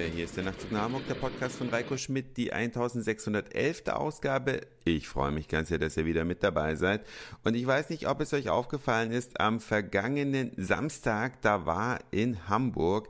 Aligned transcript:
Hallöche, 0.00 0.14
hier 0.14 0.24
ist 0.24 0.36
der 0.36 0.44
Nachtzug 0.44 0.72
nach 0.72 0.82
Hamburg, 0.82 1.06
der 1.08 1.14
Podcast 1.14 1.56
von 1.56 1.68
Reiko 1.68 1.96
Schmidt, 1.96 2.36
die 2.36 2.52
1611. 2.52 3.88
Ausgabe. 3.88 4.62
Ich 4.84 5.08
freue 5.08 5.30
mich 5.30 5.46
ganz 5.46 5.68
sehr, 5.68 5.78
dass 5.78 5.96
ihr 5.96 6.06
wieder 6.06 6.24
mit 6.24 6.42
dabei 6.42 6.74
seid. 6.74 7.04
Und 7.44 7.54
ich 7.54 7.66
weiß 7.66 7.90
nicht, 7.90 8.08
ob 8.08 8.20
es 8.20 8.32
euch 8.32 8.48
aufgefallen 8.48 9.10
ist, 9.10 9.40
am 9.40 9.60
vergangenen 9.60 10.52
Samstag, 10.56 11.42
da 11.42 11.66
war 11.66 11.98
in 12.12 12.48
Hamburg 12.48 13.08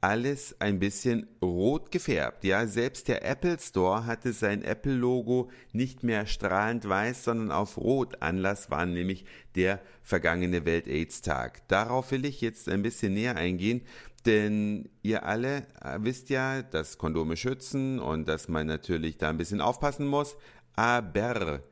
alles 0.00 0.60
ein 0.60 0.78
bisschen 0.78 1.26
rot 1.42 1.90
gefärbt. 1.90 2.44
Ja, 2.44 2.66
selbst 2.66 3.08
der 3.08 3.24
Apple 3.24 3.58
Store 3.58 4.06
hatte 4.06 4.32
sein 4.32 4.62
Apple-Logo 4.62 5.50
nicht 5.72 6.04
mehr 6.04 6.26
strahlend 6.26 6.88
weiß, 6.88 7.24
sondern 7.24 7.50
auf 7.50 7.76
rot. 7.76 8.22
Anlass 8.22 8.70
war 8.70 8.86
nämlich 8.86 9.24
der 9.56 9.80
vergangene 10.02 10.64
Welt-AIDS-Tag. 10.64 11.66
Darauf 11.68 12.12
will 12.12 12.24
ich 12.24 12.40
jetzt 12.40 12.68
ein 12.68 12.82
bisschen 12.82 13.14
näher 13.14 13.36
eingehen, 13.36 13.82
denn 14.24 14.88
ihr 15.02 15.24
alle 15.24 15.66
äh, 15.82 15.98
wisst 16.00 16.28
ja, 16.28 16.62
dass 16.62 16.98
Kondome 16.98 17.36
schützen 17.36 17.98
und 17.98 18.28
dass 18.28 18.48
man 18.48 18.66
natürlich 18.66 19.18
da 19.18 19.30
ein 19.30 19.38
bisschen 19.38 19.60
aufpassen 19.60 20.06
muss. 20.06 20.36
Aber 20.74 21.62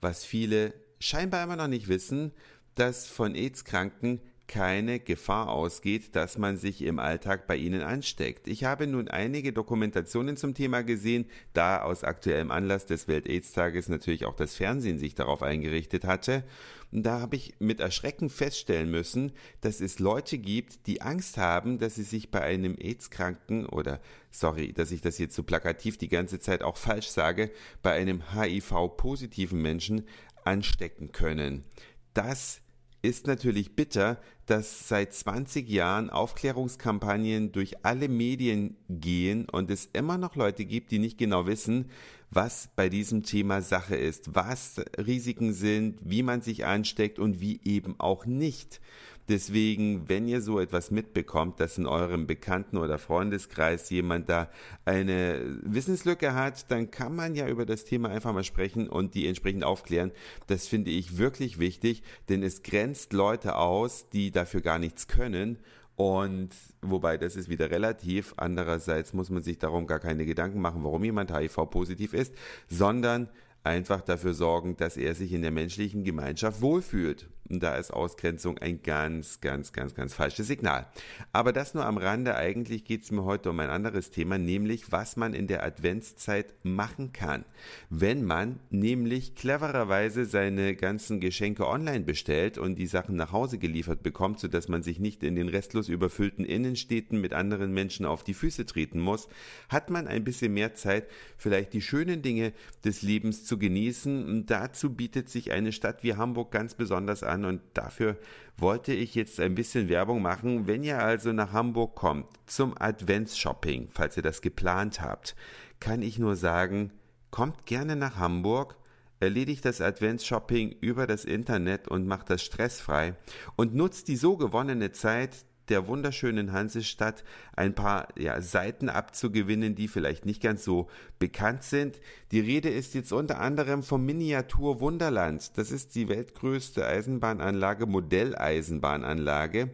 was 0.00 0.24
viele 0.24 0.72
scheinbar 1.00 1.44
immer 1.44 1.56
noch 1.56 1.68
nicht 1.68 1.88
wissen, 1.88 2.32
dass 2.76 3.06
von 3.06 3.34
AIDS-Kranken 3.34 4.20
keine 4.46 5.00
Gefahr 5.00 5.48
ausgeht, 5.48 6.14
dass 6.14 6.38
man 6.38 6.56
sich 6.56 6.82
im 6.82 6.98
Alltag 6.98 7.46
bei 7.46 7.56
ihnen 7.56 7.82
ansteckt. 7.82 8.46
Ich 8.46 8.64
habe 8.64 8.86
nun 8.86 9.08
einige 9.08 9.52
Dokumentationen 9.52 10.36
zum 10.36 10.54
Thema 10.54 10.82
gesehen, 10.82 11.26
da 11.54 11.82
aus 11.82 12.04
aktuellem 12.04 12.50
Anlass 12.50 12.86
des 12.86 13.08
Welt-Aids-Tages 13.08 13.88
natürlich 13.88 14.26
auch 14.26 14.34
das 14.34 14.54
Fernsehen 14.54 14.98
sich 14.98 15.14
darauf 15.14 15.42
eingerichtet 15.42 16.04
hatte. 16.04 16.44
Und 16.92 17.04
da 17.04 17.20
habe 17.20 17.36
ich 17.36 17.54
mit 17.58 17.80
Erschrecken 17.80 18.30
feststellen 18.30 18.90
müssen, 18.90 19.32
dass 19.62 19.80
es 19.80 19.98
Leute 19.98 20.38
gibt, 20.38 20.86
die 20.86 21.02
Angst 21.02 21.38
haben, 21.38 21.78
dass 21.78 21.96
sie 21.96 22.04
sich 22.04 22.30
bei 22.30 22.40
einem 22.40 22.76
AIDS-Kranken 22.78 23.66
oder, 23.66 24.00
sorry, 24.30 24.72
dass 24.72 24.92
ich 24.92 25.00
das 25.00 25.18
jetzt 25.18 25.34
so 25.34 25.42
plakativ 25.42 25.98
die 25.98 26.08
ganze 26.08 26.38
Zeit 26.38 26.62
auch 26.62 26.76
falsch 26.76 27.08
sage, 27.08 27.50
bei 27.82 27.92
einem 27.92 28.22
HIV-positiven 28.34 29.60
Menschen 29.60 30.06
anstecken 30.44 31.10
können. 31.10 31.64
Das 32.12 32.60
ist 33.04 33.26
natürlich 33.26 33.76
bitter, 33.76 34.18
dass 34.46 34.88
seit 34.88 35.12
20 35.12 35.68
Jahren 35.68 36.08
Aufklärungskampagnen 36.08 37.52
durch 37.52 37.84
alle 37.84 38.08
Medien 38.08 38.76
gehen 38.88 39.46
und 39.50 39.70
es 39.70 39.90
immer 39.92 40.16
noch 40.16 40.36
Leute 40.36 40.64
gibt, 40.64 40.90
die 40.90 40.98
nicht 40.98 41.18
genau 41.18 41.46
wissen, 41.46 41.90
was 42.30 42.70
bei 42.74 42.88
diesem 42.88 43.22
Thema 43.22 43.60
Sache 43.60 43.94
ist, 43.94 44.34
was 44.34 44.80
Risiken 44.96 45.52
sind, 45.52 45.98
wie 46.02 46.22
man 46.22 46.40
sich 46.40 46.64
ansteckt 46.64 47.18
und 47.18 47.40
wie 47.40 47.60
eben 47.64 47.94
auch 47.98 48.24
nicht. 48.24 48.80
Deswegen, 49.28 50.08
wenn 50.08 50.28
ihr 50.28 50.42
so 50.42 50.60
etwas 50.60 50.90
mitbekommt, 50.90 51.58
dass 51.60 51.78
in 51.78 51.86
eurem 51.86 52.26
Bekannten- 52.26 52.76
oder 52.76 52.98
Freundeskreis 52.98 53.88
jemand 53.90 54.28
da 54.28 54.50
eine 54.84 55.40
Wissenslücke 55.62 56.34
hat, 56.34 56.70
dann 56.70 56.90
kann 56.90 57.14
man 57.14 57.34
ja 57.34 57.48
über 57.48 57.64
das 57.64 57.84
Thema 57.84 58.10
einfach 58.10 58.34
mal 58.34 58.44
sprechen 58.44 58.88
und 58.88 59.14
die 59.14 59.26
entsprechend 59.26 59.64
aufklären. 59.64 60.12
Das 60.46 60.66
finde 60.66 60.90
ich 60.90 61.16
wirklich 61.16 61.58
wichtig, 61.58 62.02
denn 62.28 62.42
es 62.42 62.62
grenzt 62.62 63.12
Leute 63.12 63.56
aus, 63.56 64.08
die 64.10 64.30
dafür 64.30 64.60
gar 64.60 64.78
nichts 64.78 65.08
können 65.08 65.58
und 65.96 66.50
wobei 66.82 67.16
das 67.16 67.36
ist 67.36 67.48
wieder 67.48 67.70
relativ. 67.70 68.34
Andererseits 68.36 69.12
muss 69.12 69.30
man 69.30 69.42
sich 69.42 69.58
darum 69.58 69.86
gar 69.86 70.00
keine 70.00 70.26
Gedanken 70.26 70.60
machen, 70.60 70.82
warum 70.82 71.04
jemand 71.04 71.32
HIV-positiv 71.32 72.14
ist, 72.14 72.34
sondern 72.68 73.28
einfach 73.62 74.00
dafür 74.00 74.34
sorgen, 74.34 74.76
dass 74.76 74.96
er 74.96 75.14
sich 75.14 75.32
in 75.32 75.42
der 75.42 75.50
menschlichen 75.50 76.04
Gemeinschaft 76.04 76.60
wohlfühlt. 76.60 77.28
Da 77.46 77.76
ist 77.76 77.92
Ausgrenzung 77.92 78.56
ein 78.56 78.82
ganz, 78.82 79.42
ganz, 79.42 79.74
ganz, 79.74 79.94
ganz 79.94 80.14
falsches 80.14 80.46
Signal. 80.46 80.86
Aber 81.32 81.52
das 81.52 81.74
nur 81.74 81.84
am 81.84 81.98
Rande. 81.98 82.36
Eigentlich 82.36 82.84
geht 82.86 83.02
es 83.02 83.10
mir 83.10 83.24
heute 83.24 83.50
um 83.50 83.60
ein 83.60 83.68
anderes 83.68 84.10
Thema, 84.10 84.38
nämlich 84.38 84.92
was 84.92 85.16
man 85.16 85.34
in 85.34 85.46
der 85.46 85.62
Adventszeit 85.62 86.54
machen 86.62 87.12
kann. 87.12 87.44
Wenn 87.90 88.24
man 88.24 88.60
nämlich 88.70 89.34
clevererweise 89.34 90.24
seine 90.24 90.74
ganzen 90.74 91.20
Geschenke 91.20 91.68
online 91.68 92.04
bestellt 92.04 92.56
und 92.56 92.76
die 92.76 92.86
Sachen 92.86 93.16
nach 93.16 93.32
Hause 93.32 93.58
geliefert 93.58 94.02
bekommt, 94.02 94.40
sodass 94.40 94.68
man 94.68 94.82
sich 94.82 94.98
nicht 94.98 95.22
in 95.22 95.36
den 95.36 95.50
restlos 95.50 95.90
überfüllten 95.90 96.46
Innenstädten 96.46 97.20
mit 97.20 97.34
anderen 97.34 97.74
Menschen 97.74 98.06
auf 98.06 98.24
die 98.24 98.34
Füße 98.34 98.64
treten 98.64 99.00
muss, 99.00 99.28
hat 99.68 99.90
man 99.90 100.08
ein 100.08 100.24
bisschen 100.24 100.54
mehr 100.54 100.72
Zeit, 100.72 101.08
vielleicht 101.36 101.74
die 101.74 101.82
schönen 101.82 102.22
Dinge 102.22 102.54
des 102.86 103.02
Lebens 103.02 103.44
zu 103.44 103.58
genießen. 103.58 104.24
Und 104.24 104.50
dazu 104.50 104.94
bietet 104.94 105.28
sich 105.28 105.52
eine 105.52 105.72
Stadt 105.72 106.02
wie 106.02 106.14
Hamburg 106.14 106.50
ganz 106.50 106.74
besonders 106.74 107.22
an 107.22 107.33
an 107.34 107.44
und 107.44 107.60
dafür 107.74 108.16
wollte 108.56 108.92
ich 108.92 109.14
jetzt 109.14 109.40
ein 109.40 109.54
bisschen 109.54 109.88
Werbung 109.88 110.22
machen. 110.22 110.66
Wenn 110.66 110.84
ihr 110.84 110.98
also 110.98 111.32
nach 111.32 111.52
Hamburg 111.52 111.94
kommt 111.94 112.26
zum 112.46 112.74
Adventsshopping, 112.78 113.88
falls 113.92 114.16
ihr 114.16 114.22
das 114.22 114.40
geplant 114.40 115.00
habt, 115.00 115.34
kann 115.80 116.02
ich 116.02 116.18
nur 116.18 116.36
sagen, 116.36 116.92
kommt 117.30 117.66
gerne 117.66 117.96
nach 117.96 118.16
Hamburg 118.16 118.76
erledigt 119.20 119.64
das 119.64 119.80
Adventsshopping 119.80 120.70
über 120.80 121.06
das 121.06 121.24
Internet 121.24 121.88
und 121.88 122.06
macht 122.06 122.30
das 122.30 122.42
stressfrei 122.42 123.14
und 123.56 123.74
nutzt 123.74 124.08
die 124.08 124.16
so 124.16 124.36
gewonnene 124.36 124.92
Zeit, 124.92 125.44
der 125.68 125.86
wunderschönen 125.86 126.52
Hansestadt 126.52 127.24
ein 127.56 127.74
paar 127.74 128.08
ja, 128.18 128.40
Seiten 128.40 128.88
abzugewinnen, 128.88 129.74
die 129.74 129.88
vielleicht 129.88 130.26
nicht 130.26 130.42
ganz 130.42 130.64
so 130.64 130.88
bekannt 131.18 131.62
sind. 131.62 132.00
Die 132.32 132.40
Rede 132.40 132.68
ist 132.68 132.94
jetzt 132.94 133.12
unter 133.12 133.40
anderem 133.40 133.82
vom 133.82 134.04
Miniatur 134.04 134.80
Wunderland. 134.80 135.56
Das 135.56 135.70
ist 135.70 135.94
die 135.94 136.08
weltgrößte 136.08 136.86
Eisenbahnanlage, 136.86 137.86
Modelleisenbahnanlage. 137.86 139.70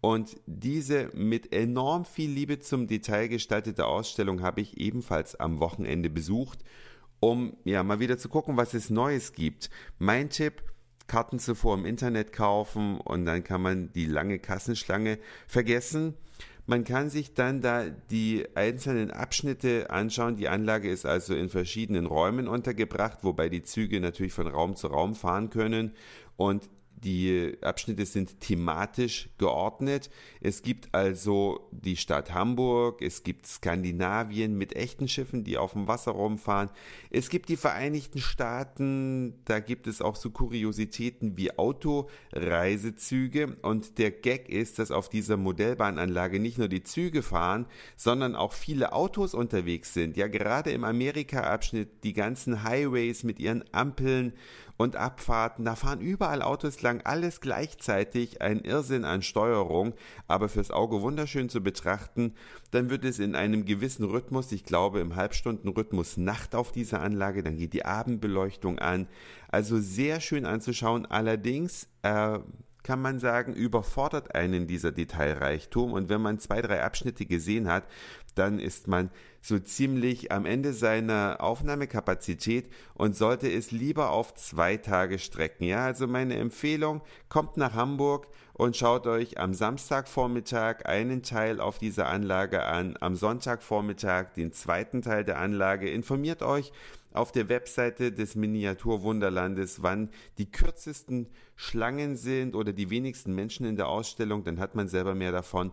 Und 0.00 0.36
diese 0.46 1.10
mit 1.14 1.52
enorm 1.52 2.04
viel 2.04 2.30
Liebe 2.30 2.58
zum 2.58 2.86
Detail 2.86 3.28
gestaltete 3.28 3.86
Ausstellung 3.86 4.42
habe 4.42 4.60
ich 4.60 4.78
ebenfalls 4.78 5.36
am 5.36 5.60
Wochenende 5.60 6.10
besucht, 6.10 6.58
um 7.20 7.56
ja 7.64 7.84
mal 7.84 8.00
wieder 8.00 8.18
zu 8.18 8.28
gucken, 8.28 8.56
was 8.56 8.74
es 8.74 8.90
Neues 8.90 9.32
gibt. 9.32 9.70
Mein 9.98 10.28
Tipp, 10.28 10.64
Karten 11.06 11.38
zuvor 11.38 11.76
im 11.76 11.84
Internet 11.84 12.32
kaufen 12.32 12.98
und 12.98 13.24
dann 13.26 13.44
kann 13.44 13.62
man 13.62 13.92
die 13.92 14.06
lange 14.06 14.38
Kassenschlange 14.38 15.18
vergessen. 15.46 16.14
Man 16.66 16.84
kann 16.84 17.10
sich 17.10 17.34
dann 17.34 17.60
da 17.60 17.84
die 18.10 18.46
einzelnen 18.54 19.10
Abschnitte 19.10 19.90
anschauen. 19.90 20.36
Die 20.36 20.48
Anlage 20.48 20.90
ist 20.90 21.04
also 21.04 21.34
in 21.34 21.48
verschiedenen 21.48 22.06
Räumen 22.06 22.46
untergebracht, 22.46 23.18
wobei 23.22 23.48
die 23.48 23.62
Züge 23.62 24.00
natürlich 24.00 24.32
von 24.32 24.46
Raum 24.46 24.76
zu 24.76 24.86
Raum 24.86 25.16
fahren 25.16 25.50
können. 25.50 25.92
Und 26.36 26.70
die 27.04 27.56
Abschnitte 27.60 28.06
sind 28.06 28.40
thematisch 28.40 29.28
geordnet. 29.38 30.10
Es 30.40 30.62
gibt 30.62 30.94
also 30.94 31.68
die 31.70 31.96
Stadt 31.96 32.32
Hamburg, 32.32 33.02
es 33.02 33.22
gibt 33.22 33.46
Skandinavien 33.46 34.56
mit 34.56 34.76
echten 34.76 35.08
Schiffen, 35.08 35.44
die 35.44 35.58
auf 35.58 35.72
dem 35.72 35.88
Wasser 35.88 36.12
rumfahren. 36.12 36.70
Es 37.10 37.28
gibt 37.28 37.48
die 37.48 37.56
Vereinigten 37.56 38.20
Staaten, 38.20 39.34
da 39.44 39.60
gibt 39.60 39.86
es 39.86 40.00
auch 40.00 40.16
so 40.16 40.30
Kuriositäten 40.30 41.36
wie 41.36 41.56
Autoreisezüge. 41.58 43.56
Und 43.62 43.98
der 43.98 44.10
Gag 44.10 44.48
ist, 44.48 44.78
dass 44.78 44.90
auf 44.90 45.08
dieser 45.08 45.36
Modellbahnanlage 45.36 46.38
nicht 46.38 46.58
nur 46.58 46.68
die 46.68 46.82
Züge 46.82 47.22
fahren, 47.22 47.66
sondern 47.96 48.36
auch 48.36 48.52
viele 48.52 48.92
Autos 48.92 49.34
unterwegs 49.34 49.94
sind. 49.94 50.16
Ja, 50.16 50.28
gerade 50.28 50.70
im 50.70 50.84
Amerika-Abschnitt 50.84 52.04
die 52.04 52.12
ganzen 52.12 52.62
Highways 52.62 53.24
mit 53.24 53.40
ihren 53.40 53.64
Ampeln 53.72 54.32
und 54.76 54.96
Abfahrten, 54.96 55.64
da 55.64 55.76
fahren 55.76 56.00
überall 56.00 56.42
Autos 56.42 56.82
lang, 56.82 57.00
alles 57.04 57.40
gleichzeitig, 57.40 58.42
ein 58.42 58.60
Irrsinn 58.60 59.04
an 59.04 59.22
Steuerung, 59.22 59.94
aber 60.26 60.48
fürs 60.48 60.70
Auge 60.70 61.02
wunderschön 61.02 61.48
zu 61.48 61.62
betrachten. 61.62 62.34
Dann 62.70 62.90
wird 62.90 63.04
es 63.04 63.18
in 63.18 63.34
einem 63.34 63.64
gewissen 63.64 64.04
Rhythmus, 64.04 64.52
ich 64.52 64.64
glaube 64.64 65.00
im 65.00 65.16
Halbstundenrhythmus 65.16 66.16
Nacht 66.16 66.54
auf 66.54 66.72
dieser 66.72 67.00
Anlage, 67.00 67.42
dann 67.42 67.56
geht 67.56 67.72
die 67.72 67.84
Abendbeleuchtung 67.84 68.78
an. 68.78 69.08
Also 69.48 69.78
sehr 69.78 70.20
schön 70.20 70.46
anzuschauen, 70.46 71.06
allerdings 71.06 71.88
äh, 72.02 72.38
kann 72.82 73.00
man 73.00 73.18
sagen, 73.18 73.54
überfordert 73.54 74.34
einen 74.34 74.66
dieser 74.66 74.92
Detailreichtum. 74.92 75.92
Und 75.92 76.08
wenn 76.08 76.20
man 76.20 76.38
zwei, 76.38 76.60
drei 76.62 76.82
Abschnitte 76.82 77.26
gesehen 77.26 77.68
hat, 77.68 77.84
dann 78.34 78.58
ist 78.58 78.88
man 78.88 79.10
so 79.42 79.58
ziemlich 79.58 80.30
am 80.30 80.46
Ende 80.46 80.72
seiner 80.72 81.38
Aufnahmekapazität 81.40 82.72
und 82.94 83.16
sollte 83.16 83.50
es 83.50 83.72
lieber 83.72 84.10
auf 84.10 84.34
zwei 84.34 84.76
Tage 84.76 85.18
strecken. 85.18 85.64
Ja, 85.64 85.84
also 85.84 86.06
meine 86.06 86.36
Empfehlung, 86.36 87.02
kommt 87.28 87.56
nach 87.56 87.74
Hamburg 87.74 88.28
und 88.54 88.76
schaut 88.76 89.06
euch 89.08 89.38
am 89.38 89.52
Samstagvormittag 89.52 90.86
einen 90.86 91.22
Teil 91.22 91.60
auf 91.60 91.78
dieser 91.78 92.08
Anlage 92.08 92.64
an, 92.64 92.96
am 93.00 93.16
Sonntagvormittag 93.16 94.32
den 94.34 94.52
zweiten 94.52 95.02
Teil 95.02 95.24
der 95.24 95.40
Anlage. 95.40 95.90
Informiert 95.90 96.42
euch 96.42 96.72
auf 97.12 97.32
der 97.32 97.48
Webseite 97.48 98.12
des 98.12 98.36
Miniaturwunderlandes, 98.36 99.82
wann 99.82 100.08
die 100.38 100.50
kürzesten 100.50 101.28
Schlangen 101.56 102.16
sind 102.16 102.54
oder 102.54 102.72
die 102.72 102.90
wenigsten 102.90 103.34
Menschen 103.34 103.66
in 103.66 103.76
der 103.76 103.88
Ausstellung, 103.88 104.44
dann 104.44 104.58
hat 104.58 104.74
man 104.74 104.88
selber 104.88 105.14
mehr 105.14 105.32
davon 105.32 105.72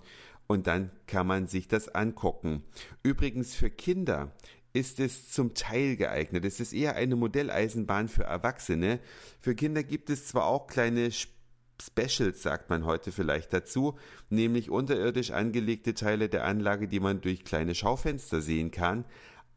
und 0.50 0.66
dann 0.66 0.90
kann 1.06 1.28
man 1.28 1.48
sich 1.48 1.68
das 1.68 1.90
angucken. 1.90 2.64
Übrigens 3.04 3.54
für 3.54 3.70
Kinder 3.70 4.32
ist 4.74 5.00
es 5.00 5.30
zum 5.32 5.54
Teil 5.54 5.96
geeignet. 5.96 6.44
Es 6.44 6.60
ist 6.60 6.74
eher 6.74 6.96
eine 6.96 7.16
Modelleisenbahn 7.16 8.08
für 8.08 8.24
Erwachsene. 8.24 9.00
Für 9.40 9.54
Kinder 9.54 9.84
gibt 9.84 10.10
es 10.10 10.26
zwar 10.26 10.48
auch 10.48 10.66
kleine 10.66 11.12
Specials, 11.12 12.42
sagt 12.42 12.70
man 12.72 12.84
heute 12.86 13.12
vielleicht 13.12 13.54
dazu, 13.54 13.98
nämlich 14.30 14.72
unterirdisch 14.72 15.32
angelegte 15.32 15.94
Teile 15.94 16.30
der 16.30 16.46
Anlage, 16.46 16.88
die 16.88 17.00
man 17.00 17.22
durch 17.22 17.46
kleine 17.46 17.76
Schaufenster 17.76 18.42
sehen 18.42 18.72
kann. 18.72 19.06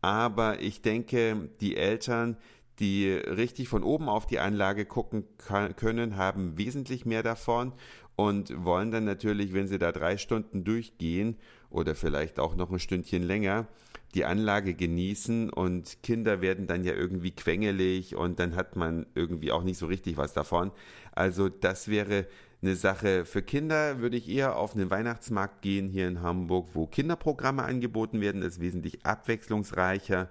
Aber 0.03 0.61
ich 0.61 0.83
denke, 0.83 1.49
die 1.63 1.77
Eltern, 1.77 2.37
die 2.83 3.11
richtig 3.11 3.69
von 3.69 3.85
oben 3.85 4.09
auf 4.09 4.27
die 4.27 4.41
Anlage 4.41 4.85
gucken 4.85 5.25
können, 5.39 6.17
haben 6.17 6.59
wesentlich 6.59 7.07
mehr 7.07 7.23
davon 7.23 7.73
und 8.17 8.65
wollen 8.65 8.91
dann 8.91 9.05
natürlich, 9.05 9.55
wenn 9.55 9.69
sie 9.69 9.79
da 9.79 9.93
drei 9.93 10.19
Stunden 10.19 10.65
durchgehen 10.65 11.37
oder 11.71 11.95
vielleicht 11.95 12.41
auch 12.41 12.57
noch 12.57 12.71
ein 12.71 12.81
Stündchen 12.81 13.23
länger, 13.23 13.69
die 14.15 14.25
Anlage 14.25 14.75
genießen 14.75 15.49
und 15.49 16.03
Kinder 16.03 16.43
werden 16.43 16.67
dann 16.67 16.85
ja 16.85 16.93
irgendwie 16.93 17.31
quengelig 17.31 18.17
und 18.17 18.39
dann 18.39 18.57
hat 18.57 18.77
man 18.77 19.07
irgendwie 19.15 19.53
auch 19.53 19.63
nicht 19.63 19.79
so 19.79 19.87
richtig 19.87 20.17
was 20.17 20.35
davon. 20.35 20.73
Also 21.13 21.49
das 21.49 21.89
wäre 21.89 22.27
eine 22.63 22.77
Sache 22.77 23.25
für 23.25 23.43
Kinder, 23.43 24.01
würde 24.01 24.17
ich 24.17 24.29
eher 24.29 24.57
auf 24.57 24.75
einen 24.75 24.91
Weihnachtsmarkt 24.91 25.63
gehen 25.63 25.89
hier 25.89 26.09
in 26.09 26.21
Hamburg, 26.21 26.69
wo 26.75 26.87
Kinderprogramme 26.87 27.63
angeboten 27.63 28.21
werden. 28.21 28.41
Das 28.41 28.55
ist 28.55 28.61
wesentlich 28.61 29.07
abwechslungsreicher. 29.07 30.29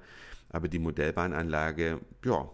Aber 0.51 0.67
die 0.67 0.79
Modellbahnanlage, 0.79 1.99
ja, 2.25 2.49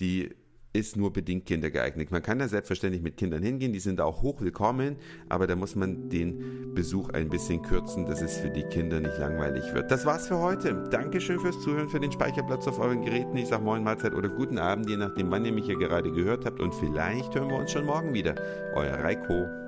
die 0.00 0.30
ist 0.72 0.96
nur 0.96 1.12
bedingt 1.12 1.46
kindergeeignet. 1.46 2.10
Man 2.10 2.22
kann 2.22 2.38
da 2.38 2.48
selbstverständlich 2.48 3.02
mit 3.02 3.16
Kindern 3.16 3.42
hingehen, 3.42 3.72
die 3.72 3.80
sind 3.80 4.00
auch 4.00 4.22
hoch 4.22 4.40
willkommen, 4.40 4.96
aber 5.28 5.46
da 5.46 5.56
muss 5.56 5.74
man 5.74 6.08
den 6.08 6.74
Besuch 6.74 7.10
ein 7.10 7.28
bisschen 7.28 7.62
kürzen, 7.62 8.06
dass 8.06 8.20
es 8.20 8.38
für 8.38 8.50
die 8.50 8.64
Kinder 8.64 9.00
nicht 9.00 9.18
langweilig 9.18 9.64
wird. 9.74 9.90
Das 9.90 10.04
war's 10.04 10.28
für 10.28 10.38
heute. 10.38 10.84
Dankeschön 10.90 11.40
fürs 11.40 11.60
Zuhören, 11.60 11.88
für 11.88 12.00
den 12.00 12.12
Speicherplatz 12.12 12.68
auf 12.68 12.78
euren 12.78 13.02
Geräten. 13.02 13.36
Ich 13.36 13.48
sage 13.48 13.64
Moin 13.64 13.82
Mahlzeit 13.82 14.14
oder 14.14 14.28
guten 14.28 14.58
Abend, 14.58 14.88
je 14.88 14.96
nachdem, 14.96 15.30
wann 15.30 15.44
ihr 15.44 15.52
mich 15.52 15.66
hier 15.66 15.78
gerade 15.78 16.12
gehört 16.12 16.44
habt 16.44 16.60
und 16.60 16.74
vielleicht 16.74 17.34
hören 17.34 17.48
wir 17.48 17.56
uns 17.56 17.72
schon 17.72 17.86
morgen 17.86 18.12
wieder. 18.12 18.34
Euer 18.74 18.94
Reiko. 18.94 19.67